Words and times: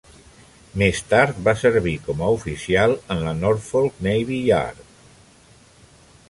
Més 0.81 1.01
tard 1.11 1.41
va 1.47 1.53
servir 1.63 1.93
com 2.07 2.23
a 2.27 2.29
oficial 2.37 2.95
en 3.17 3.21
la 3.27 3.35
Norfolk 3.43 4.01
Navy 4.09 4.41
Yard. 4.49 4.83